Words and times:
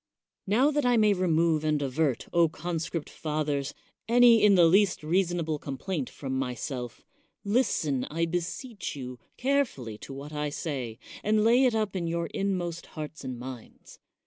Now 0.47 0.71
that 0.71 0.83
I 0.83 0.97
may 0.97 1.13
remove 1.13 1.63
and 1.63 1.79
avert, 1.79 2.25
con 2.53 2.79
script 2.79 3.07
fathers, 3.07 3.75
any 4.07 4.41
in 4.43 4.55
the 4.55 4.65
least 4.65 5.03
reasonable 5.03 5.59
com, 5.59 5.77
plaint 5.77 6.09
from 6.09 6.39
myself, 6.39 7.05
listen, 7.43 8.05
I 8.05 8.25
beseech 8.25 8.95
you, 8.95 9.19
carefully 9.37 9.99
to 9.99 10.11
what 10.11 10.33
I 10.33 10.49
say, 10.49 10.97
and 11.23 11.43
lay 11.43 11.65
it 11.65 11.75
up 11.75 11.95
in 11.95 12.07
your 12.07 12.25
inmost 12.33 12.87
hearts 12.97 13.23
and 13.23 13.37
minds. 13.37 13.99